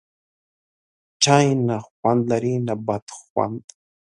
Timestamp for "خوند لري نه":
1.93-2.73